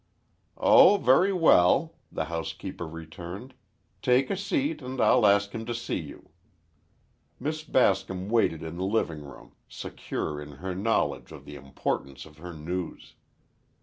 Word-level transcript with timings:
"Oh, 0.57 0.97
very 0.97 1.31
well," 1.31 1.93
the 2.11 2.25
housekeeper 2.25 2.87
returned, 2.87 3.53
"take 4.01 4.31
a 4.31 4.35
seat 4.35 4.81
and 4.81 4.99
I'll 4.99 5.27
ask 5.27 5.51
him 5.51 5.63
to 5.67 5.75
see 5.75 5.99
you." 5.99 6.29
Miss 7.39 7.61
Bascom 7.63 8.27
waited 8.27 8.63
in 8.63 8.77
the 8.77 8.83
living 8.83 9.21
room, 9.21 9.53
secure 9.69 10.41
in 10.41 10.53
her 10.53 10.73
knowledge 10.73 11.31
of 11.31 11.45
the 11.45 11.53
importance 11.55 12.25
of 12.25 12.39
her 12.39 12.51
news. 12.51 13.13